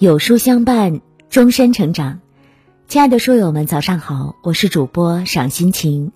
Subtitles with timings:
[0.00, 2.20] 有书相伴，终身成长。
[2.88, 6.12] 亲爱的书友们，早上好，我是主播赏心情。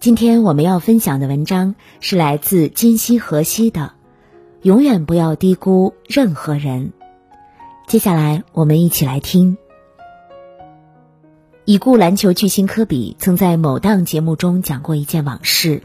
[0.00, 3.80] 今天我们要分享的文章是来自今夕何夕的
[4.62, 6.86] 《永远不要低估任何人》。
[7.86, 9.58] 接下来，我们一起来听。
[11.66, 15.82] 已故篮球巨星科比曾在某档节目中讲过一件往事。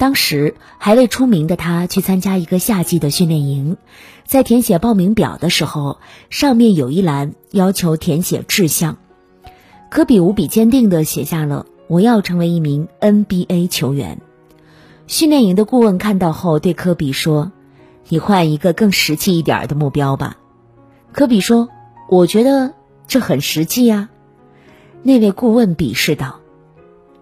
[0.00, 3.76] 当时还未出名的他去参加一个夏季的训练营，
[4.24, 5.98] 在填写报名表的时候，
[6.30, 8.96] 上面有一栏要求填写志向。
[9.90, 14.22] 科比无比坚定地写下了“我要成为一名 NBA 球员”。
[15.06, 17.52] 训练营的顾问看到后对科比说
[18.08, 20.38] ：“你换一个更实际一点的目标吧。”
[21.12, 21.68] 科比说
[22.08, 22.72] ：“我觉得
[23.06, 24.08] 这很实际呀。”
[25.04, 26.40] 那位顾问鄙视道：“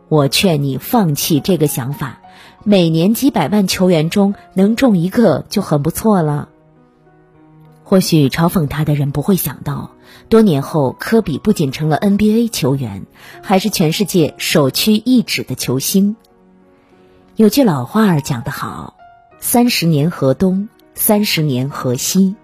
[0.09, 2.21] 我劝你放弃这个想法。”
[2.65, 6.49] 每年几百万球员中能中一个就很不错了。
[7.85, 9.93] 或许嘲讽他的人不会想到，
[10.29, 13.07] 多年后科比不仅成了 NBA 球员，
[13.43, 16.17] 还是全世界首屈一指的球星。
[17.37, 18.97] 有句老话儿讲得好
[19.41, 22.35] ：“三十年河东，三十年河西。”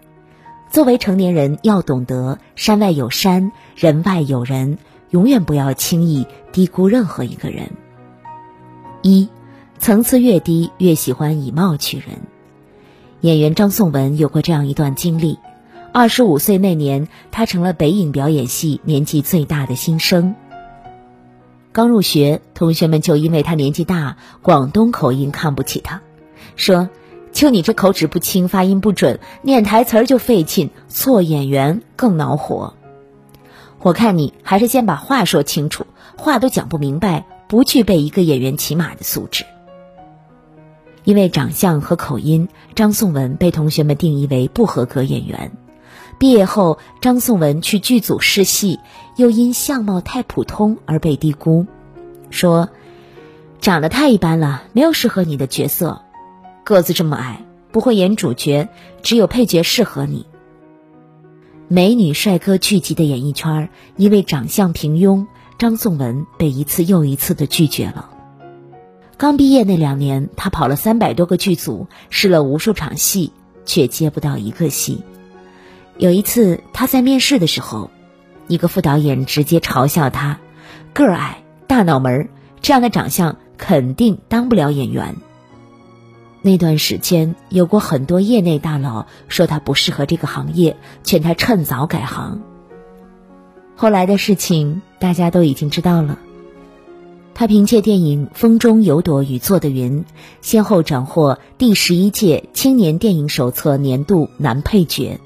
[0.70, 4.78] 作为成年人，要懂得山外有山，人外有人，
[5.10, 7.70] 永远不要轻易低估任何一个人。
[9.02, 9.28] 一。
[9.78, 12.06] 层次越低，越喜欢以貌取人。
[13.20, 15.38] 演员张颂文有过这样一段经历：
[15.92, 20.34] 二十五岁那年，他成了北影表演系年纪最大的新生。
[21.72, 26.02] 刚入学，同学们就因为他年纪大，广东口音看不起他，
[26.54, 26.88] 说
[27.32, 32.74] ：“就你这口齿不清、发音不准，念台词儿就费劲，做演员更恼火。
[33.80, 35.86] 我看你还是先把话说清楚，
[36.16, 39.44] 话都讲不明白，不具备一个演员起码的素质。”
[41.04, 45.52] 因为长相和口音，张颂文被同学们定义为不合格演员。
[46.18, 48.78] 毕业后，张颂文去剧组试戏，
[49.16, 51.66] 又因相貌太普通而被低估，
[52.30, 52.70] 说
[53.60, 56.02] ：“长得太一般了，没有适合你的角色。
[56.64, 58.68] 个子这么矮，不会演主角，
[59.02, 60.26] 只有配角适合你。”
[61.68, 65.26] 美女帅哥聚集的演艺圈，因为长相平庸，
[65.58, 68.10] 张颂文被一次又一次的拒绝了。
[69.16, 73.32] 刚毕业那两年，他跑了三百多个剧组，试了无数场戏，
[73.64, 75.02] 却接不到一个戏。
[75.96, 77.90] 有一次，他在面试的时候，
[78.48, 80.40] 一个副导演直接嘲笑他
[80.92, 82.28] ：“个儿矮，大脑门儿，
[82.60, 85.14] 这样的长相肯定当不了演员。”
[86.42, 92.42] 那段时间，有过很多业内大佬说他不适合这个行业，劝他趁早改行。
[93.76, 96.18] 后来的事情，大家都已经知道了。
[97.34, 100.02] 他凭借电影《风中有朵雨做的云》，
[100.40, 105.18] 先后斩获第十一届青年电影手册年度男配角、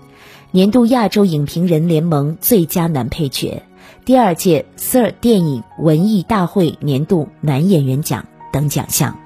[0.50, 3.62] 年度亚洲影评人联盟最佳男配角、
[4.06, 9.18] 第二届 Sir 电影文艺大会年度男演员奖等奖项。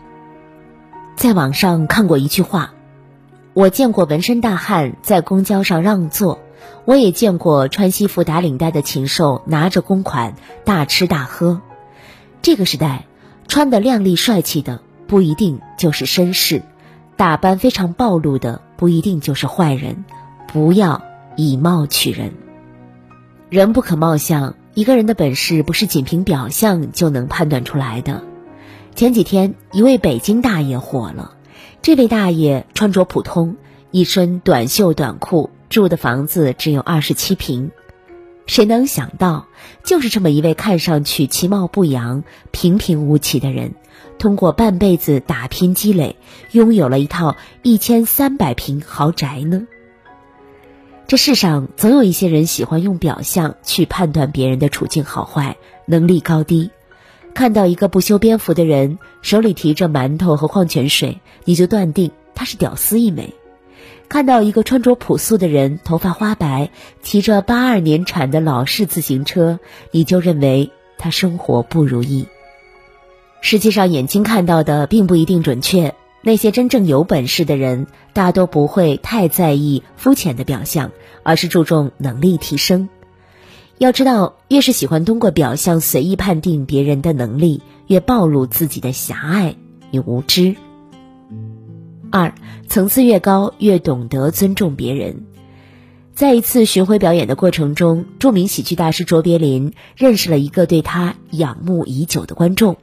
[1.14, 2.74] 在网上看过一句话
[3.54, 6.40] ：“我见过纹身大汉在公交上让座，
[6.84, 11.60] 我也见过穿西服打领带的禽兽拿着公款大吃大喝。”
[12.42, 13.06] 这个时代，
[13.46, 16.62] 穿得靓丽帅气的不一定就是绅士，
[17.16, 20.04] 打扮非常暴露的不一定就是坏人。
[20.48, 21.02] 不要
[21.36, 22.32] 以貌取人，
[23.48, 24.54] 人不可貌相。
[24.74, 28.24] 一个人的本事不是仅凭表象就能判断出来的。
[28.94, 31.36] 前几天，一位北京大爷火了。
[31.80, 33.56] 这位大爷穿着普通，
[33.90, 37.70] 一身短袖短裤，住的房子只有二十七平。
[38.46, 39.46] 谁能想到，
[39.84, 43.74] 就是这么一位看上去其貌不扬、平平无奇的人，
[44.18, 46.16] 通过半辈子打拼积累，
[46.50, 49.66] 拥有了一套一千三百平豪宅呢？
[51.06, 56.70] 这世上总有一些人喜欢用表象去判断别人的处境好坏、能力高低。
[57.34, 63.34] 看到一个不修边幅的人手里提着馒头和矿泉水，你就断定他是屌丝一枚。
[64.12, 66.68] 看到一个穿着朴素的人，头发花白，
[67.00, 69.58] 骑着八二年产的老式自行车，
[69.90, 72.26] 你就认为他生活不如意。
[73.40, 75.94] 实际上，眼睛看到的并不一定准确。
[76.20, 80.90] 那些真正有本事的人，大多不会太在意肤浅的表象，
[81.22, 82.90] 而是注重能力提升。
[83.78, 89.56] 要知道，越是喜欢通过表象随意判定别人的能力，越暴露自己的狭隘
[89.90, 90.54] 与无知。
[92.12, 92.34] 二
[92.68, 95.24] 层次越高，越懂得尊重别人。
[96.14, 102.76] 在一次巡回表演的过程中，著名喜剧大师卓别林认识了一个对他仰慕已久的观众。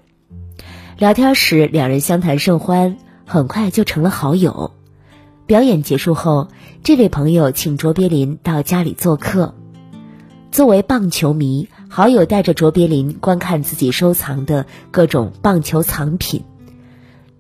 [0.97, 2.97] 聊天时，两人相谈甚欢，
[3.27, 4.71] 很快就成了好友。
[5.45, 6.47] 表演结束后，
[6.83, 9.53] 这位朋友请卓别林到家里做客。
[10.51, 16.43] 作为棒球迷，好友带着卓别林观看自己收藏的各种棒球藏品。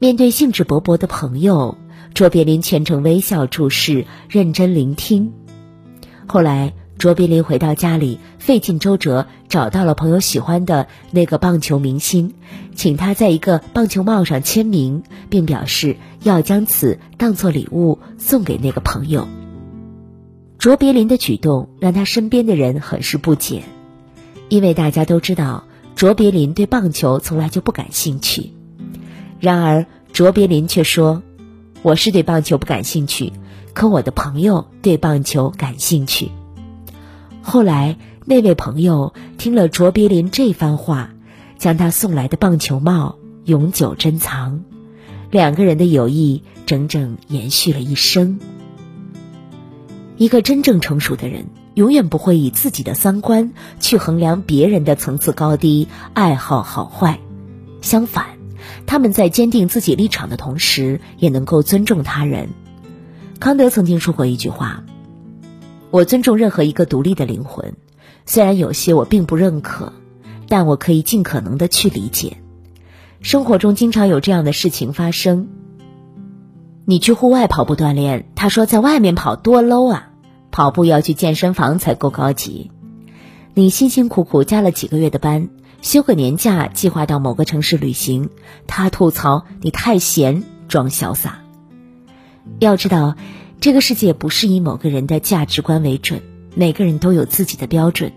[0.01, 1.77] 面对兴致勃勃的朋友，
[2.13, 5.33] 卓别林全程微笑注视，认真聆听。
[6.25, 12.33] 后来，卓别林回到家里，费尽周折找到了朋友喜欢的那个棒球明星，
[12.75, 19.27] 请他在一个棒球帽上签名，并表示要将此当做礼物送给那个朋友。
[20.59, 23.63] 卓别林的举动让他身边的人很是不解，
[24.47, 25.65] 因为大家都知道
[25.97, 28.53] 卓别林对棒球从来就不感兴趣。
[29.39, 31.23] 然而，卓别林却说
[31.81, 33.31] ：“我是对棒球不感兴趣，
[33.73, 36.29] 可我的朋友对棒球感兴趣。”
[37.41, 41.11] 后来，那位朋友听了卓别林这番话，
[41.57, 44.63] 将他送来的棒球帽永久珍藏，
[45.31, 48.39] 两个人的友谊整整延续了一生。
[50.17, 51.45] 一个真正成熟的人，
[51.75, 57.19] 永远不会以自己的三观去衡量别人的层次高低、爱好好坏。
[57.81, 58.25] 相反，
[58.85, 62.49] 他们在坚定自己立场的同时，也能够尊重他人。
[63.39, 64.83] 康德曾经说过一句话
[65.91, 67.75] ：“我尊重任何一个独立的灵魂，
[68.25, 69.93] 虽然有些我并不认可，
[70.47, 72.37] 但我可以尽可能的去理解。”
[73.21, 75.49] 生活中经常有这样的事情发生。
[76.85, 80.05] 你去户外跑步锻炼，他说在外面跑多 low 啊。
[80.51, 82.71] 跑步要去健身房才够高级。
[83.53, 85.49] 你辛辛苦苦加了几个月的班，
[85.81, 88.29] 休个年假，计划到某个城市旅行，
[88.67, 91.39] 他吐槽你太闲，装潇洒。
[92.59, 93.15] 要知道，
[93.61, 96.21] 这个世界不是以某个人的价值观为准，
[96.55, 98.11] 每个人都有自己的标准。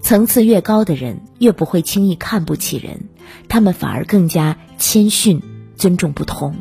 [0.00, 3.08] 层次越高的人，越不会轻易看不起人，
[3.48, 5.40] 他们反而更加谦逊，
[5.76, 6.56] 尊重不同。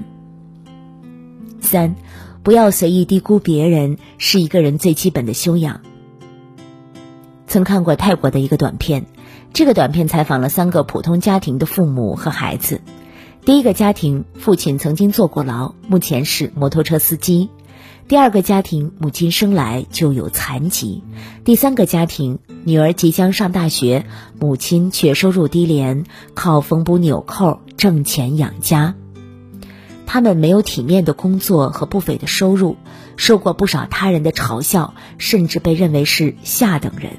[1.59, 1.95] 三。
[2.43, 5.81] 不要随意低估别人，是一个人最基本的修养。
[7.45, 9.05] 曾看过泰国的一个短片，
[9.53, 12.81] 这个短片采访了三个普通家庭的父母和孩子。
[13.44, 17.50] 第一个家庭，父亲曾经坐过牢，目前是摩托车司机；
[18.07, 21.03] 第二个家庭，母亲生来就有残疾；
[21.44, 24.06] 第三个家庭，女儿即将上大学，
[24.39, 28.95] 母亲却收入低廉，靠缝补纽扣挣钱养家。
[30.06, 32.77] 他们没有体面的工作和不菲的收入，
[33.18, 37.13] 受过不少他人的嘲笑，甚至被认为是下等人。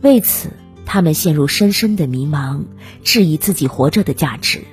[0.00, 0.50] 为此，
[0.92, 2.64] 他们陷入深深的迷茫，
[3.04, 4.64] 质疑自己活着的价值。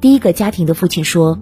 [0.00, 1.38] 第一个家庭的父亲说：“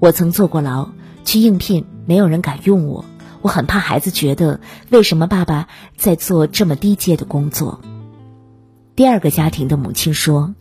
[0.00, 0.90] 我曾坐过牢，
[1.24, 3.06] 去应聘，没有人敢用我，
[3.40, 4.60] 我很怕孩子觉得
[4.90, 5.66] 为什么爸爸
[5.96, 7.80] 在做这么低阶的工作。”
[8.94, 10.54] 第二个家庭的母亲说：“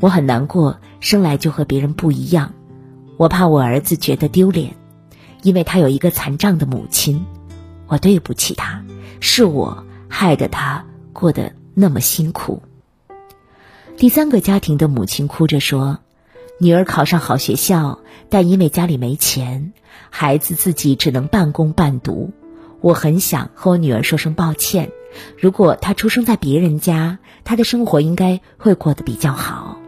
[0.00, 2.54] 我很难过，生来就和别人不一样。”
[3.18, 4.74] 我怕我儿子觉得丢脸，
[5.42, 7.24] 因为他有一个残障的母亲。
[7.86, 8.82] 我对不起他，
[9.20, 12.62] 是我害得他过得那么辛苦。
[13.96, 15.98] 第三个家庭的母亲哭着说
[16.60, 19.72] ：“女儿考上好学校，但因为家里没钱，
[20.10, 22.32] 孩子自己只能半工半读。
[22.80, 24.90] 我很想和我女儿说声抱歉。
[25.38, 29.78] 如果她出生在别人家，她的生活应该会过得比较好。”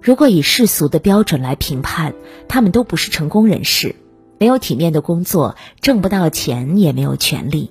[0.00, 2.14] 如果以世俗的标准来评判，
[2.48, 3.96] 他们都不是成功人士，
[4.38, 7.70] 没有体面的工作，挣不到钱，也没有权利。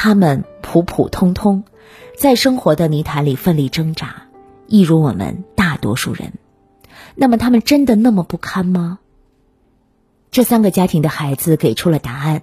[0.00, 1.64] 他们普普通通，
[2.16, 4.28] 在生活的泥潭里奋力挣扎，
[4.68, 6.34] 一如我们大多数人。
[7.16, 9.00] 那么，他们真的那么不堪吗？
[10.30, 12.42] 这三个家庭的孩子给出了答案。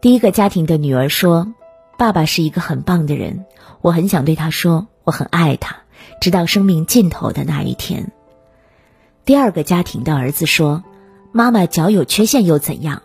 [0.00, 1.52] 第一个家庭的女儿说
[1.98, 3.44] ：“爸爸是一个很棒的人，
[3.82, 5.76] 我很想对他说，我很爱他，
[6.22, 8.12] 直到生命尽头的那一天。”
[9.26, 10.82] 第二个家庭的儿子说
[11.32, 13.02] ：“妈妈脚有缺陷又怎样？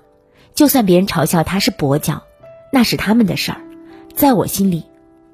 [0.53, 2.23] 就算别人嘲笑他是跛脚，
[2.71, 3.59] 那是他们的事儿。
[4.13, 4.83] 在我心里，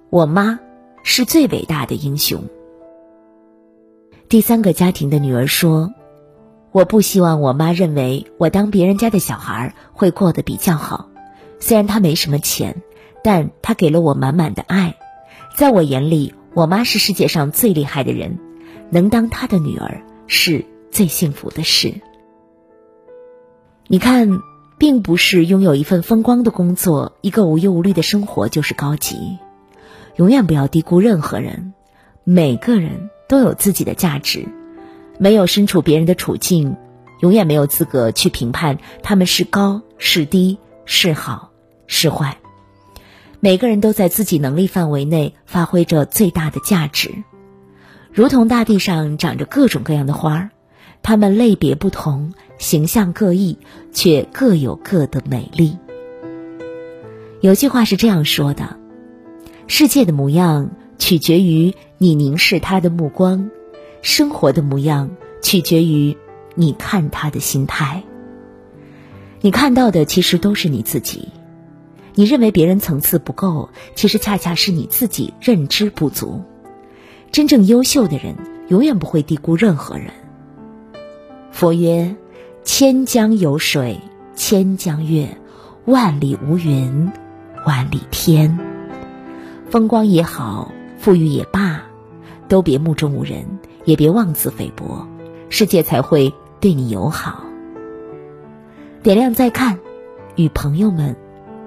[0.10, 0.60] 我妈
[1.04, 2.44] 是最伟大的英雄。”
[4.30, 5.94] 第三个家庭的女儿说
[6.72, 11.10] ：“我不希望我妈认为我当别人家的小孩会过得比较好。
[11.60, 12.82] 虽然她没什么钱，
[13.24, 14.98] 但她给了我满满的爱。
[15.56, 18.40] 在我眼里，我妈是世界上最厉害的人，
[18.90, 21.94] 能当她的女儿是。”最幸福的事，
[23.86, 24.42] 你看，
[24.80, 29.38] 并不是拥有一份风光的工作，一个无忧无虑的生活就是高级。
[30.16, 31.74] 永远不要低估任何人，
[32.24, 34.48] 每个人都有自己的价值。
[35.20, 36.78] 没有身处别人的处境，
[37.20, 41.52] 永远没有资格去评判他们是高是低，是好
[41.86, 42.38] 是坏。
[43.42, 47.24] 每个人都在自己能力范围内发挥着最大的价值，
[48.14, 50.50] 如同大地上长着各种各样的花儿。
[51.02, 53.58] 他们类别不同，形象各异，
[53.92, 55.78] 却各有各的美丽。
[57.42, 58.78] 有句话是这样说的
[59.68, 63.50] ：“世界的模样取决于你凝视它的目光，
[64.02, 65.10] 生活的模样
[65.42, 66.18] 取决于
[66.56, 68.04] 你看它的心态。
[69.42, 71.30] 你看到的其实都是你自己，
[72.14, 76.44] 你认为别人层次不够，其实恰恰是你自己认知不足。
[77.32, 78.36] 真正优秀的人，
[78.68, 80.12] 永远不会低估任何人。
[81.52, 82.16] 佛曰：
[82.64, 84.00] 千江有水
[84.36, 85.28] 千江月，
[85.86, 87.12] 万里无云。”
[87.68, 88.58] 万里天，
[89.70, 91.82] 风光也好，富裕也罢，
[92.48, 93.46] 都别目中无人，
[93.84, 95.06] 也别妄自菲薄，
[95.50, 97.44] 世界才会对你友好。
[99.04, 99.78] 点亮再看，
[100.38, 101.14] 与朋友们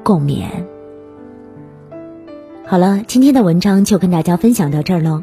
[0.03, 0.47] 共勉。
[2.67, 5.23] 好了，今天的文章就跟大家分享到这儿喽。